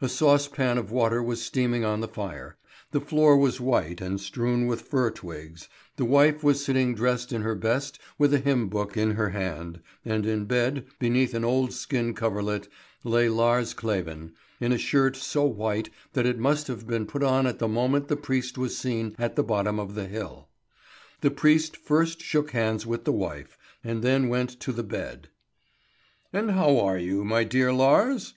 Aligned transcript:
A 0.00 0.08
saucepan 0.08 0.78
of 0.78 0.90
water 0.90 1.22
was 1.22 1.40
steaming 1.40 1.84
on 1.84 2.00
the 2.00 2.08
fire, 2.08 2.56
the 2.90 3.00
floor 3.00 3.36
was 3.36 3.60
white 3.60 4.00
and 4.00 4.20
strewn 4.20 4.66
with 4.66 4.80
fir 4.80 5.12
twigs, 5.12 5.68
the 5.94 6.04
wife 6.04 6.42
was 6.42 6.64
sitting 6.64 6.92
dressed 6.92 7.32
in 7.32 7.42
her 7.42 7.54
best 7.54 8.00
with 8.18 8.34
a 8.34 8.38
hymn 8.40 8.68
book 8.68 8.96
in 8.96 9.12
her 9.12 9.28
hand, 9.28 9.80
and 10.04 10.26
in 10.26 10.46
bed, 10.46 10.86
beneath 10.98 11.34
an 11.34 11.44
old 11.44 11.72
skin 11.72 12.14
coverlet, 12.14 12.66
lay 13.04 13.28
Lars 13.28 13.72
Kleven, 13.72 14.32
in 14.58 14.72
a 14.72 14.76
shirt 14.76 15.14
so 15.14 15.44
white 15.44 15.88
that 16.14 16.26
it 16.26 16.36
must 16.40 16.66
have 16.66 16.88
been 16.88 17.06
put 17.06 17.22
on 17.22 17.46
at 17.46 17.60
the 17.60 17.68
moment 17.68 18.08
the 18.08 18.16
priest 18.16 18.58
was 18.58 18.76
seen 18.76 19.14
at 19.20 19.36
the 19.36 19.44
bottom 19.44 19.78
of 19.78 19.94
the 19.94 20.06
hill. 20.06 20.48
The 21.20 21.30
priest 21.30 21.76
first 21.76 22.20
shook 22.20 22.50
hands 22.50 22.86
with 22.88 23.04
the 23.04 23.12
wife, 23.12 23.56
and 23.84 24.02
then 24.02 24.28
went 24.28 24.58
to 24.62 24.72
the 24.72 24.82
bed. 24.82 25.28
"And 26.32 26.50
how 26.50 26.80
are 26.80 26.98
you, 26.98 27.22
my 27.24 27.44
dear 27.44 27.72
Lars?" 27.72 28.34